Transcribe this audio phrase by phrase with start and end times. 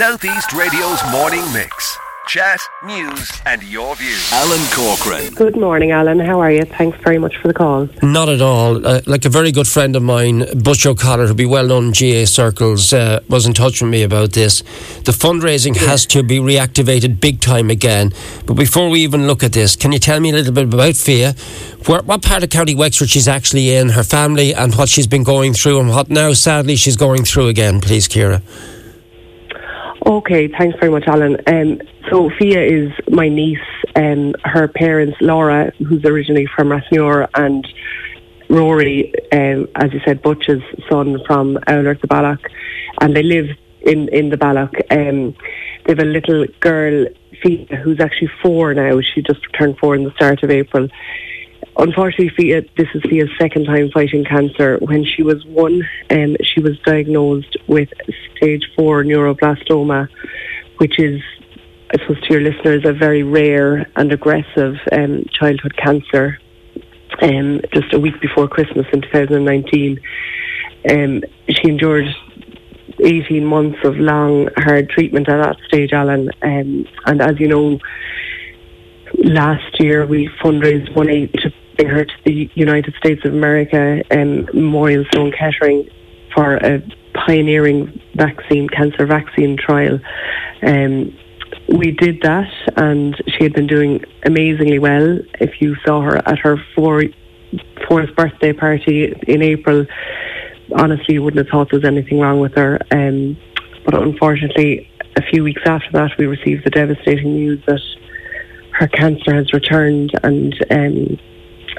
[0.00, 1.98] Southeast Radio's morning mix.
[2.26, 4.32] Chat, news, and your views.
[4.32, 5.34] Alan Corcoran.
[5.34, 6.18] Good morning, Alan.
[6.18, 6.64] How are you?
[6.64, 7.86] Thanks very much for the call.
[8.02, 8.86] Not at all.
[8.86, 11.92] Uh, like a very good friend of mine, Butch O'Connor, who'll be well known in
[11.92, 14.62] GA circles, uh, was in touch with me about this.
[15.04, 18.14] The fundraising has to be reactivated big time again.
[18.46, 20.96] But before we even look at this, can you tell me a little bit about
[20.96, 21.34] Fia?
[21.84, 25.24] Where, what part of County Wexford she's actually in, her family, and what she's been
[25.24, 28.40] going through, and what now, sadly, she's going through again, please, Kira?
[30.06, 31.36] Okay, thanks very much, Alan.
[31.46, 31.80] Um,
[32.10, 33.58] Sophia is my niece.
[33.94, 37.66] Um, her parents, Laura, who's originally from Rathnure, and
[38.48, 42.40] Rory, um, as you said, Butch's son from Oulart the Ballagh,
[43.00, 43.46] and they live
[43.82, 44.74] in, in the Ballagh.
[44.90, 45.36] Um,
[45.84, 47.06] they have a little girl,
[47.42, 49.00] Fia, who's actually four now.
[49.00, 50.88] She just turned four in the start of April.
[51.80, 54.76] Unfortunately, Fia, this is Fia's second time fighting cancer.
[54.82, 57.88] When she was one, um, she was diagnosed with
[58.36, 60.06] stage four neuroblastoma,
[60.76, 61.22] which is,
[61.90, 66.38] I suppose, to your listeners, a very rare and aggressive um, childhood cancer.
[67.22, 70.00] Um, just a week before Christmas in 2019,
[70.90, 72.14] um, she endured
[73.02, 76.28] 18 months of long, hard treatment at that stage, Alan.
[76.42, 77.78] Um, and as you know,
[79.24, 81.50] last year we fundraised one eight to
[81.88, 85.88] her to the United States of America and um, Memorial Sloan Kettering
[86.34, 86.82] for a
[87.14, 89.98] pioneering vaccine, cancer vaccine trial.
[90.62, 91.16] Um,
[91.68, 95.18] we did that, and she had been doing amazingly well.
[95.40, 97.04] If you saw her at her four,
[97.88, 99.86] fourth birthday party in April,
[100.76, 102.78] honestly, you wouldn't have thought there was anything wrong with her.
[102.90, 103.36] Um,
[103.84, 107.80] but unfortunately, a few weeks after that, we received the devastating news that
[108.72, 111.18] her cancer has returned, and um,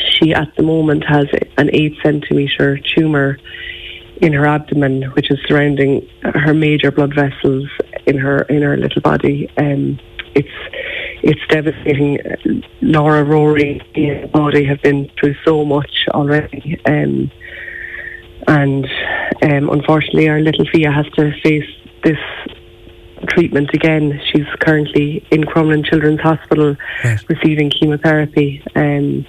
[0.00, 1.26] she at the moment has
[1.58, 3.38] an eight centimetre tumour
[4.22, 7.68] in her abdomen, which is surrounding her major blood vessels
[8.06, 9.50] in her in her little body.
[9.58, 9.98] Um,
[10.34, 10.48] it's
[11.22, 12.18] it's devastating.
[12.80, 17.30] Laura, Rory, and body have been through so much already, um,
[18.48, 18.86] and
[19.42, 21.68] um, unfortunately, our little Fia has to face
[22.04, 22.18] this
[23.28, 24.20] treatment again.
[24.30, 27.18] She's currently in Crumlin Children's Hospital Right.
[27.28, 28.62] receiving chemotherapy.
[28.74, 29.26] Um,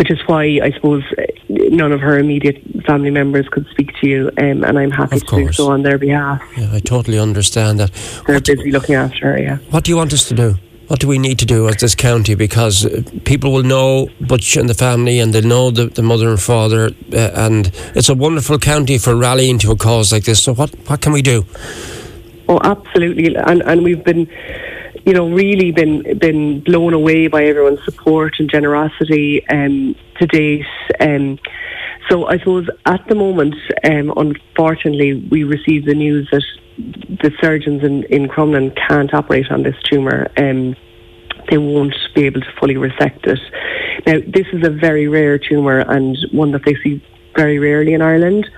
[0.00, 1.04] which is why I suppose
[1.48, 5.26] none of her immediate family members could speak to you, um, and I'm happy Of
[5.26, 5.56] to do course.
[5.58, 6.40] so on their behalf.
[6.56, 7.90] Yeah, I totally understand that.
[8.26, 9.38] They're What, busy looking after her.
[9.38, 9.58] Yeah.
[9.70, 10.54] what do you want us to do?
[10.88, 12.34] What do we need to do as this county?
[12.34, 16.30] Because uh, people will know Butch and the family, and they'll know the, the mother
[16.30, 20.42] and father, uh, and it's a wonderful county for rallying to a cause like this.
[20.42, 21.44] So, what what can we do?
[22.48, 24.26] Oh, absolutely, and and we've been,
[25.04, 30.66] you know, really been been blown away by everyone's support and generosity um, to date.
[31.00, 31.38] Um,
[32.08, 36.42] so I suppose at the moment, um, unfortunately, we received the news that
[37.22, 40.28] the surgeons in in Crumlin can't operate on this tumour.
[40.36, 40.76] Um,
[41.50, 43.38] they won't be able to fully resect it.
[44.06, 47.02] Now, this is a very rare tumour and one that they see
[47.36, 48.48] very rarely in Ireland.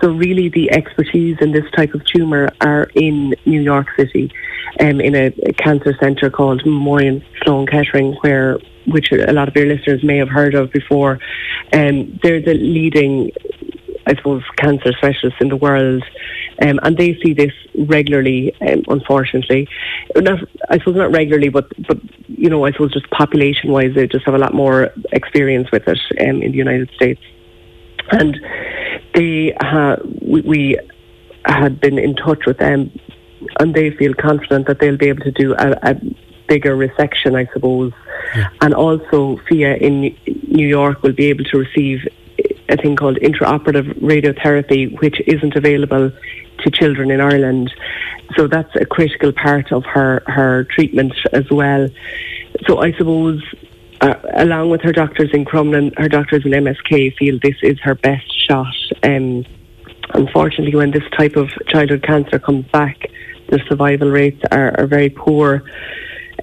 [0.00, 4.32] So really, the expertise in this type of tumour are in New York City,
[4.80, 9.54] um, in a, a cancer centre called Memorial Sloan Kettering, where which a lot of
[9.54, 11.18] your listeners may have heard of before.
[11.74, 13.30] Um, they're the leading,
[14.06, 16.02] I suppose, cancer specialists in the world,
[16.62, 18.54] um, and they see this regularly.
[18.62, 19.68] Um, unfortunately,
[20.16, 20.40] not
[20.70, 24.24] I suppose not regularly, but but you know, I suppose just population wise, they just
[24.24, 27.20] have a lot more experience with it um, in the United States
[28.10, 28.38] and
[29.14, 30.78] they ha- we, we
[31.44, 32.90] had been in touch with them,
[33.58, 35.94] and they feel confident that they'll be able to do a, a
[36.48, 37.92] bigger resection, I suppose,
[38.60, 40.16] and also Fia in
[40.48, 42.06] New York will be able to receive
[42.68, 46.12] a thing called intraoperative radiotherapy, which isn't available
[46.58, 47.72] to children in Ireland.
[48.36, 51.88] So that's a critical part of her, her treatment as well.
[52.66, 53.42] So I suppose
[54.00, 57.94] uh, along with her doctors in Crumlin, her doctors in MSK feel this is her
[57.94, 58.74] best shot.
[59.02, 59.44] Um,
[60.14, 63.10] unfortunately, when this type of childhood cancer comes back,
[63.48, 65.62] the survival rates are, are very poor.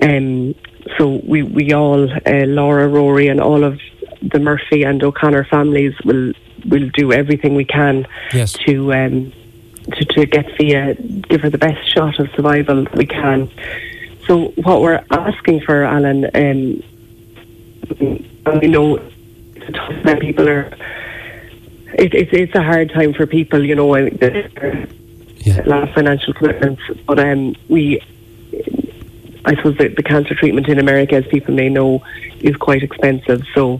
[0.01, 0.53] Um,
[0.97, 3.79] so we, we all, uh, Laura, Rory, and all of
[4.21, 6.33] the Murphy and O'Connor families will
[6.65, 8.53] will do everything we can Yes.
[8.65, 9.31] to um,
[9.93, 13.49] to, to get Fia, give her the best shot of survival we can.
[14.27, 16.83] So what we're asking for, Alan, um,
[17.89, 18.97] and we know
[19.55, 20.19] it's a tough time.
[20.19, 20.71] People are.
[21.93, 23.95] It, it's it's a hard time for people, you know.
[23.95, 25.65] Yeah.
[25.65, 28.01] a lot of financial commitments, but um, we.
[29.45, 32.03] I suppose the, the cancer treatment in America, as people may know,
[32.41, 33.43] is quite expensive.
[33.53, 33.79] So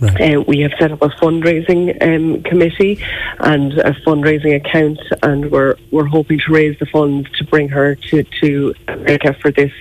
[0.00, 0.36] Right.
[0.36, 3.04] Uh, we have set up a fundraising um, committee
[3.40, 7.96] and a fundraising account, and we're we're hoping to raise the funds to bring her
[7.96, 9.72] to to America for this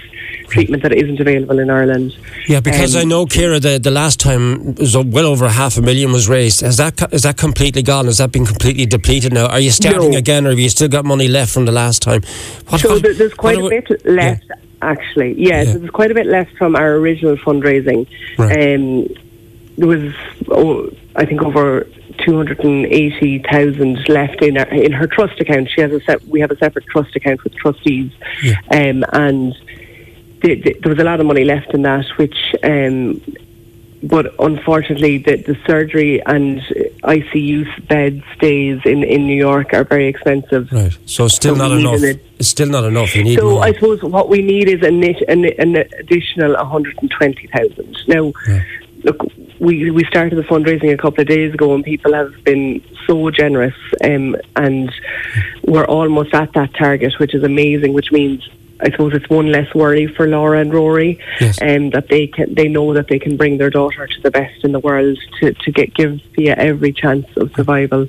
[0.48, 2.18] treatment that isn't available in Ireland.
[2.48, 5.82] Yeah, because um, I know, Kira, the, the last time was well over half a
[5.82, 6.62] million was raised.
[6.62, 8.06] Has that is that completely gone?
[8.06, 9.48] Has that been completely depleted now?
[9.48, 10.18] Are you starting no.
[10.18, 12.22] again, or have you still got money left from the last time?
[12.70, 14.56] What, so what, there's quite a bit left, yeah.
[14.82, 15.34] actually.
[15.38, 15.78] Yes, yeah.
[15.78, 18.08] there's quite a bit left from our original fundraising.
[18.38, 18.76] Right.
[18.76, 19.08] Um,
[19.78, 20.14] there was,
[20.50, 21.88] oh, I think, over
[22.26, 25.70] 280,000 left in her, in her trust account.
[25.70, 28.12] She has a set, we have a separate trust account with trustees,
[28.44, 28.56] yeah.
[28.72, 29.56] um, and
[30.42, 32.56] the, the, there was a lot of money left in that, which.
[32.64, 33.22] Um,
[34.04, 36.62] but unfortunately, the, the surgery and
[37.04, 40.72] ICU bed stays in, in New York are very expensive.
[40.72, 40.96] Right.
[41.06, 42.20] So still so not enough.
[42.38, 43.16] It's still not enough.
[43.16, 43.64] You need so more.
[43.64, 47.98] I suppose what we need is an, an, an additional 120,000.
[48.08, 48.64] Now, yeah.
[49.04, 49.18] look,
[49.60, 53.32] we we started the fundraising a couple of days ago, and people have been so
[53.32, 53.74] generous,
[54.04, 54.94] um, and
[55.64, 57.94] we're almost at that target, which is amazing.
[57.94, 58.48] Which means
[58.80, 61.60] I suppose it's one less worry for Laura and Rory, yes.
[61.62, 64.64] um, that they can they know that they can bring their daughter to the best
[64.64, 68.08] in the world to, to get give Fia every chance of survival.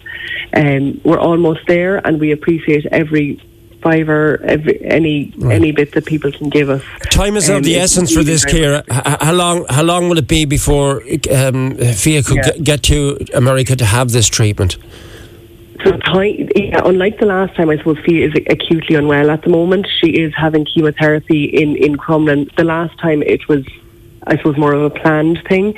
[0.54, 3.40] Um, we're almost there, and we appreciate every
[3.80, 5.54] fiver, every, any right.
[5.54, 6.82] any bit that people can give us.
[7.10, 8.84] Time is um, of the essence for this, Kira.
[8.90, 12.52] How long how long will it be before um, Fia could yeah.
[12.62, 14.76] get to America to have this treatment?
[15.84, 19.86] So, yeah, unlike the last time, I suppose Fia is acutely unwell at the moment.
[20.00, 22.54] She is having chemotherapy in in Crumlin.
[22.56, 23.64] The last time it was
[24.26, 25.74] I suppose more of a planned thing.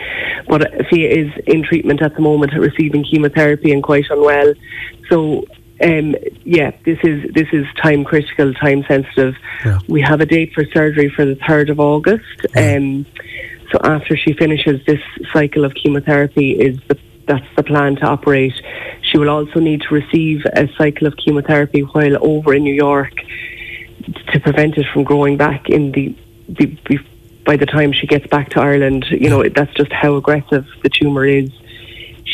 [0.49, 4.55] But Fia is in treatment at the moment, receiving chemotherapy and quite unwell.
[5.09, 5.45] So
[5.83, 6.15] um,
[6.45, 9.35] yeah, this is this is time critical, time sensitive.
[9.65, 9.79] Yeah.
[9.89, 12.25] We have a date for surgery for the third of August.
[12.55, 12.77] Yeah.
[12.77, 13.07] Um,
[13.71, 15.01] so after she finishes this
[15.33, 18.55] cycle of chemotherapy, is the, that's the plan to operate.
[19.11, 23.13] She will also need to receive a cycle of chemotherapy while over in New York
[24.33, 26.15] to prevent it from growing back in the,
[26.49, 26.99] the, the
[27.45, 29.07] by the time she gets back to Ireland.
[29.11, 31.51] You know, that's just how aggressive the tumour is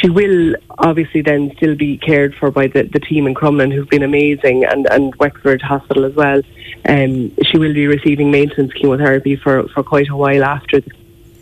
[0.01, 3.89] she will obviously then still be cared for by the, the team in Crumlin who've
[3.89, 6.43] been amazing and, and Wexford Hospital as well.
[6.89, 10.91] Um, she will be receiving maintenance chemotherapy for, for quite a while after the,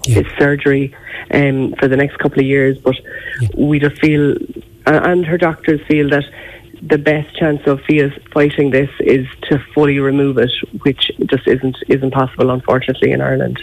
[0.07, 0.23] yeah.
[0.23, 0.95] this surgery
[1.33, 2.79] um, for the next couple of years.
[2.79, 2.97] But
[3.41, 3.49] yeah.
[3.57, 4.37] we just feel,
[4.87, 6.25] and her doctors feel that
[6.87, 10.51] the best chance of Fia fighting this is to fully remove it,
[10.83, 13.59] which just isn't isn't possible, unfortunately, in Ireland.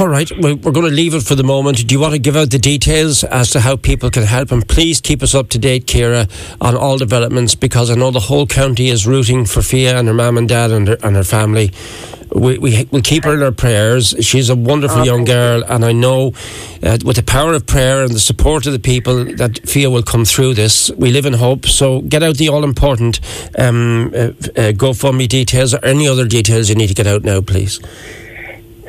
[0.00, 1.86] All right, well, we're going to leave it for the moment.
[1.86, 4.50] Do you want to give out the details as to how people can help?
[4.50, 6.28] And please keep us up to date, Kira,
[6.60, 10.14] on all developments because I know the whole county is rooting for Fia and her
[10.14, 11.72] mum and dad and her, and her family
[12.36, 14.14] we, we, we keep her in our prayers.
[14.20, 16.32] She's a wonderful young girl, and I know
[16.82, 20.02] uh, with the power of prayer and the support of the people that Fia will
[20.02, 20.90] come through this.
[20.92, 21.66] We live in hope.
[21.66, 23.20] So get out the all important
[23.58, 24.32] um, uh, uh,
[24.72, 27.80] GoFundMe details or any other details you need to get out now, please.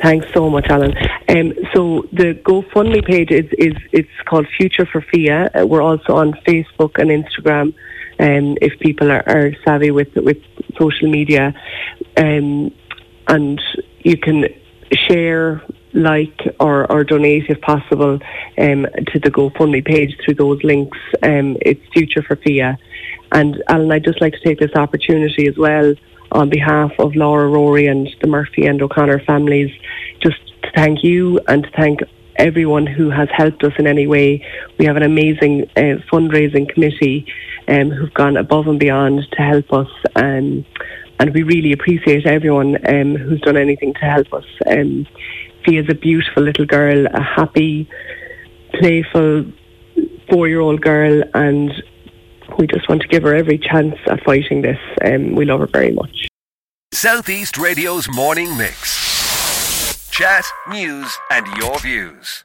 [0.02, 0.96] Thanks so much, Alan.
[1.28, 5.50] Um, so the GoFundMe page is, is it's called Future for Fia.
[5.54, 7.74] Uh, we're also on Facebook and Instagram.
[8.20, 10.38] Um, if people are, are savvy with with
[10.76, 11.54] social media,
[12.16, 12.72] um,
[13.28, 13.60] and
[14.00, 14.46] you can
[14.92, 18.18] share, like, or, or donate if possible
[18.58, 20.98] um, to the GoFundMe page through those links.
[21.22, 22.78] Um, it's Future for Fia.
[23.32, 25.94] And Alan, I'd just like to take this opportunity as well
[26.32, 29.70] on behalf of Laura Rory and the Murphy and O'Connor families,
[30.20, 32.00] just to thank you and to thank
[32.36, 34.46] everyone who has helped us in any way.
[34.78, 37.26] We have an amazing uh, fundraising committee
[37.66, 39.88] um, who've gone above and beyond to help us.
[40.16, 40.64] Um,
[41.18, 44.44] and we really appreciate everyone um, who's done anything to help us.
[44.66, 45.06] Um,
[45.64, 47.88] Fia's a beautiful little girl, a happy,
[48.74, 49.44] playful
[50.30, 51.72] four-year-old girl, and
[52.58, 54.78] we just want to give her every chance at fighting this.
[55.04, 56.28] Um, we love her very much.
[56.92, 60.08] Southeast Radio's morning mix.
[60.10, 62.44] Chat, news, and your views.